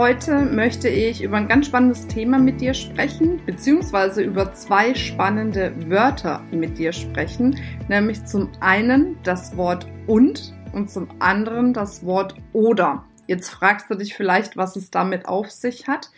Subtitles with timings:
[0.00, 5.74] Heute möchte ich über ein ganz spannendes Thema mit dir sprechen, beziehungsweise über zwei spannende
[5.90, 12.34] Wörter mit dir sprechen, nämlich zum einen das Wort und und zum anderen das Wort
[12.54, 13.04] oder.
[13.26, 16.10] Jetzt fragst du dich vielleicht, was es damit auf sich hat.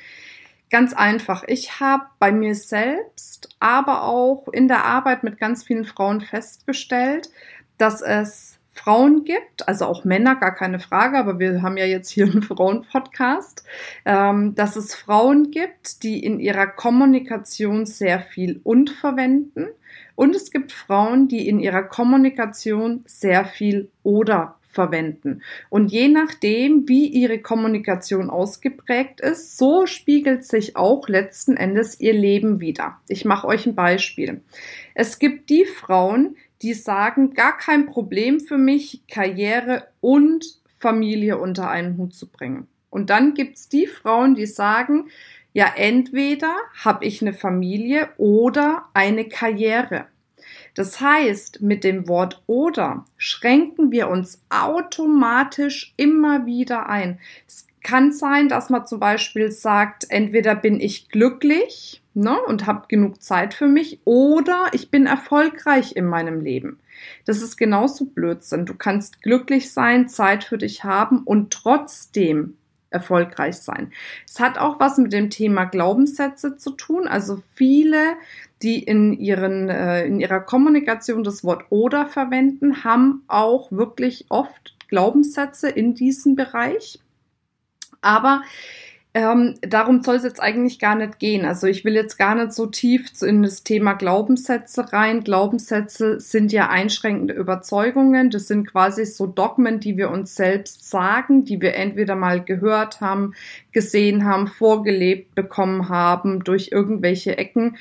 [0.70, 1.42] Ganz einfach.
[1.48, 7.30] Ich habe bei mir selbst, aber auch in der Arbeit mit ganz vielen Frauen festgestellt,
[7.78, 12.08] dass es Frauen gibt, also auch Männer, gar keine Frage, aber wir haben ja jetzt
[12.08, 13.64] hier einen Frauen-Podcast,
[14.04, 19.68] ähm, dass es Frauen gibt, die in ihrer Kommunikation sehr viel und verwenden.
[20.14, 25.42] Und es gibt Frauen, die in ihrer Kommunikation sehr viel oder verwenden.
[25.68, 32.14] Und je nachdem, wie ihre Kommunikation ausgeprägt ist, so spiegelt sich auch letzten Endes ihr
[32.14, 32.98] Leben wieder.
[33.06, 34.40] Ich mache euch ein Beispiel.
[34.94, 40.44] Es gibt die Frauen, die sagen, gar kein Problem für mich, Karriere und
[40.78, 42.68] Familie unter einen Hut zu bringen.
[42.90, 45.08] Und dann gibt's die Frauen, die sagen,
[45.52, 46.54] ja, entweder
[46.84, 50.06] habe ich eine Familie oder eine Karriere.
[50.74, 57.18] Das heißt, mit dem Wort oder schränken wir uns automatisch immer wieder ein.
[57.46, 62.86] Es kann sein, dass man zum Beispiel sagt, entweder bin ich glücklich ne, und habe
[62.88, 66.78] genug Zeit für mich oder ich bin erfolgreich in meinem Leben.
[67.24, 68.66] Das ist genauso Blödsinn.
[68.66, 72.56] Du kannst glücklich sein, Zeit für dich haben und trotzdem
[72.90, 73.92] erfolgreich sein.
[74.28, 77.08] Es hat auch was mit dem Thema Glaubenssätze zu tun.
[77.08, 78.14] Also viele,
[78.62, 84.76] die in ihren äh, in ihrer Kommunikation das Wort oder verwenden, haben auch wirklich oft
[84.88, 87.00] Glaubenssätze in diesem Bereich.
[88.02, 88.42] Aber
[89.14, 91.44] ähm, darum soll es jetzt eigentlich gar nicht gehen.
[91.44, 95.22] Also ich will jetzt gar nicht so tief in das Thema Glaubenssätze rein.
[95.22, 98.30] Glaubenssätze sind ja einschränkende Überzeugungen.
[98.30, 103.02] Das sind quasi so Dogmen, die wir uns selbst sagen, die wir entweder mal gehört
[103.02, 103.34] haben,
[103.70, 107.76] gesehen haben, vorgelebt bekommen haben durch irgendwelche Ecken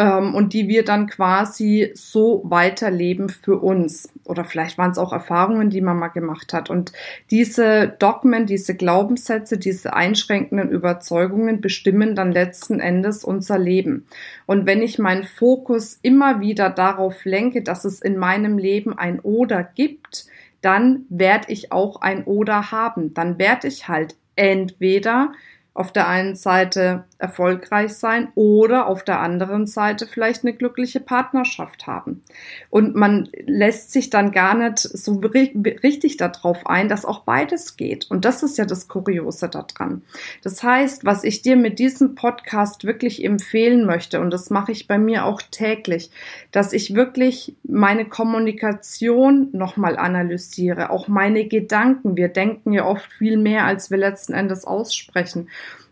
[0.00, 4.10] ähm, und die wir dann quasi so weiterleben für uns.
[4.24, 6.70] Oder vielleicht waren es auch Erfahrungen, die man mal gemacht hat.
[6.70, 6.92] Und
[7.30, 14.06] diese Dogmen, diese Glaubenssätze, diese einschränkenden Überzeugungen bestimmen dann letzten Endes unser Leben.
[14.46, 19.20] Und wenn ich meinen Fokus immer wieder darauf lenke, dass es in meinem Leben ein
[19.20, 20.24] Oder gibt,
[20.62, 23.12] dann werde ich auch ein Oder haben.
[23.12, 25.32] Dann werde ich halt entweder
[25.74, 31.86] auf der einen Seite erfolgreich sein oder auf der anderen Seite vielleicht eine glückliche Partnerschaft
[31.86, 32.22] haben.
[32.70, 38.10] Und man lässt sich dann gar nicht so richtig darauf ein, dass auch beides geht.
[38.10, 40.02] Und das ist ja das Kuriose daran.
[40.42, 44.86] Das heißt, was ich dir mit diesem Podcast wirklich empfehlen möchte, und das mache ich
[44.86, 46.10] bei mir auch täglich,
[46.52, 52.16] dass ich wirklich meine Kommunikation nochmal analysiere, auch meine Gedanken.
[52.16, 55.48] Wir denken ja oft viel mehr, als wir letzten Endes aussprechen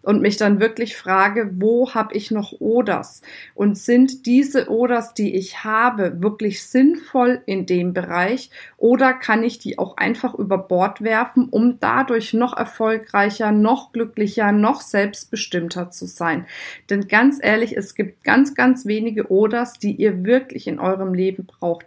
[0.09, 3.21] und mich dann wirklich frage, wo habe ich noch Oders?
[3.55, 9.59] Und sind diese Oders, die ich habe, wirklich sinnvoll in dem Bereich oder kann ich
[9.59, 16.07] die auch einfach über Bord werfen, um dadurch noch erfolgreicher, noch glücklicher, noch selbstbestimmter zu
[16.07, 16.47] sein?
[16.89, 21.45] Denn ganz ehrlich, es gibt ganz, ganz wenige Oders, die ihr wirklich in eurem Leben
[21.45, 21.85] braucht.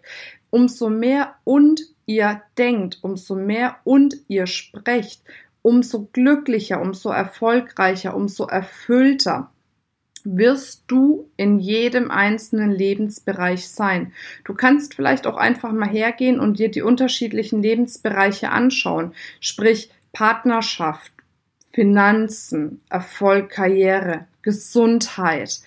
[0.52, 5.24] Umso mehr und ihr denkt, umso mehr und ihr sprecht,
[5.62, 9.52] umso glücklicher, umso erfolgreicher, umso erfüllter
[10.24, 14.14] wirst du in jedem einzelnen Lebensbereich sein.
[14.44, 21.12] Du kannst vielleicht auch einfach mal hergehen und dir die unterschiedlichen Lebensbereiche anschauen, sprich Partnerschaft,
[21.74, 25.62] Finanzen, Erfolg, Karriere, Gesundheit,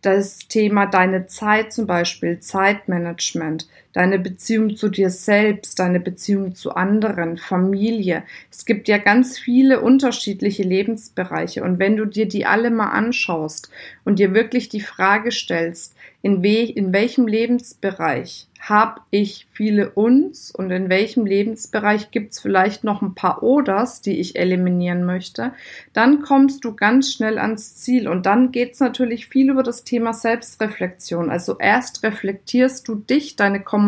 [0.00, 6.74] das Thema deine Zeit zum Beispiel, Zeitmanagement, deine Beziehung zu dir selbst, deine Beziehung zu
[6.74, 8.24] anderen, Familie.
[8.50, 13.70] Es gibt ja ganz viele unterschiedliche Lebensbereiche und wenn du dir die alle mal anschaust
[14.04, 20.52] und dir wirklich die Frage stellst, in, we in welchem Lebensbereich habe ich viele uns
[20.52, 25.52] und in welchem Lebensbereich gibt es vielleicht noch ein paar Oders, die ich eliminieren möchte,
[25.92, 29.82] dann kommst du ganz schnell ans Ziel und dann geht es natürlich viel über das
[29.82, 31.28] Thema Selbstreflexion.
[31.28, 33.81] Also erst reflektierst du dich, deine Kommunikation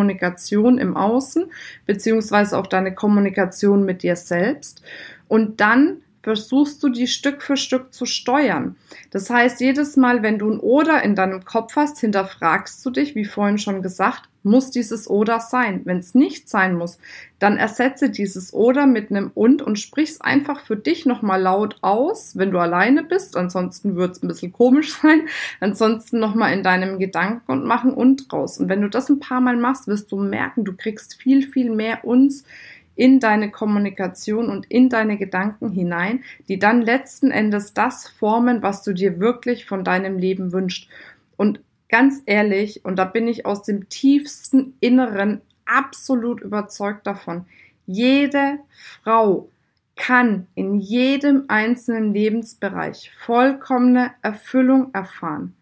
[0.79, 1.47] im Außen,
[1.87, 4.83] beziehungsweise auch deine Kommunikation mit dir selbst.
[5.29, 8.77] Und dann versuchst du die Stück für Stück zu steuern.
[9.11, 13.15] Das heißt, jedes Mal, wenn du ein Oder in deinem Kopf hast, hinterfragst du dich,
[13.15, 15.83] wie vorhin schon gesagt, muss dieses Oder sein.
[15.85, 16.99] Wenn es nicht sein muss,
[17.39, 22.39] dann ersetze dieses Oder mit einem Und und sprich's einfach für dich nochmal laut aus,
[22.39, 23.37] wenn du alleine bist.
[23.37, 25.29] Ansonsten wird's ein bisschen komisch sein.
[25.61, 28.59] Ansonsten nochmal in deinem Gedanken und machen Und raus.
[28.59, 31.71] Und wenn du das ein paar Mal machst, wirst du merken, du kriegst viel, viel
[31.71, 32.45] mehr Uns
[32.97, 38.83] in deine Kommunikation und in deine Gedanken hinein, die dann letzten Endes das formen, was
[38.83, 40.89] du dir wirklich von deinem Leben wünschst.
[41.37, 47.47] Und ganz ehrlich, und da bin ich aus dem tiefsten Inneren absolut überzeugt davon,
[47.87, 49.49] jede Frau
[49.97, 55.55] kann in jedem einzelnen Lebensbereich vollkommene Erfüllung erfahren.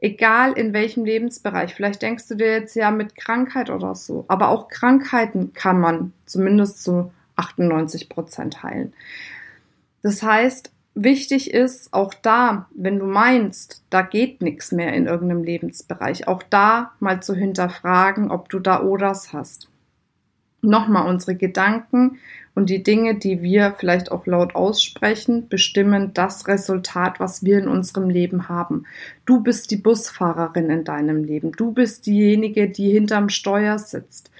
[0.00, 1.74] Egal in welchem Lebensbereich.
[1.74, 4.24] Vielleicht denkst du dir jetzt ja mit Krankheit oder so.
[4.28, 8.92] Aber auch Krankheiten kann man zumindest zu 98 Prozent heilen.
[10.02, 15.42] Das heißt, wichtig ist auch da, wenn du meinst, da geht nichts mehr in irgendeinem
[15.42, 19.68] Lebensbereich, auch da mal zu hinterfragen, ob du da Oders hast.
[20.60, 22.18] Nochmal, unsere Gedanken
[22.58, 27.68] und die Dinge, die wir vielleicht auch laut aussprechen, bestimmen das Resultat, was wir in
[27.68, 28.82] unserem Leben haben.
[29.26, 31.52] Du bist die Busfahrerin in deinem Leben.
[31.52, 34.32] Du bist diejenige, die hinterm Steuer sitzt.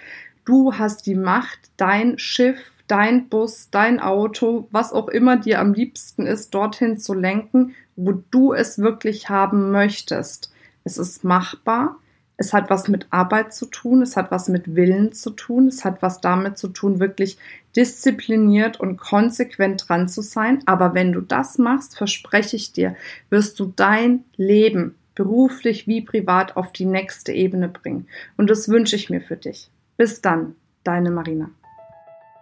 [0.44, 5.72] Du hast die Macht, dein Schiff, dein Bus, dein Auto, was auch immer dir am
[5.72, 10.52] liebsten ist, dorthin zu lenken, wo du es wirklich haben möchtest.
[10.82, 11.94] Es ist machbar.
[12.40, 15.85] Es hat was mit Arbeit zu tun, es hat was mit Willen zu tun, es
[15.85, 17.37] hat was damit zu tun, wirklich
[17.75, 20.62] diszipliniert und konsequent dran zu sein.
[20.64, 22.94] Aber wenn du das machst, verspreche ich dir,
[23.29, 28.06] wirst du dein Leben beruflich wie privat auf die nächste Ebene bringen.
[28.37, 29.69] Und das wünsche ich mir für dich.
[29.96, 30.55] Bis dann,
[30.85, 31.50] deine Marina.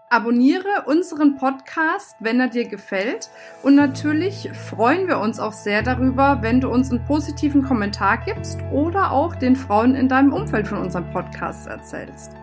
[0.08, 3.28] Abonniere unseren Podcast, wenn er dir gefällt.
[3.64, 8.60] Und natürlich freuen wir uns auch sehr darüber, wenn du uns einen positiven Kommentar gibst
[8.72, 12.36] oder auch den Frauen in deinem Umfeld von unserem Podcast erzählst.